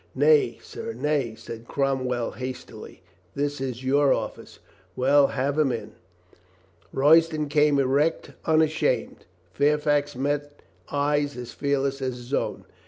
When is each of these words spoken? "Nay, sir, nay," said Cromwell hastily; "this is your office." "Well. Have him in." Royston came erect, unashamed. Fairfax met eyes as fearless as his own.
"Nay, 0.15 0.57
sir, 0.63 0.93
nay," 0.93 1.35
said 1.35 1.67
Cromwell 1.67 2.31
hastily; 2.31 3.03
"this 3.35 3.61
is 3.61 3.83
your 3.85 4.11
office." 4.11 4.57
"Well. 4.95 5.27
Have 5.27 5.59
him 5.59 5.71
in." 5.71 5.91
Royston 6.91 7.47
came 7.49 7.77
erect, 7.77 8.31
unashamed. 8.45 9.25
Fairfax 9.53 10.15
met 10.15 10.61
eyes 10.89 11.37
as 11.37 11.51
fearless 11.53 12.01
as 12.01 12.15
his 12.17 12.33
own. 12.33 12.65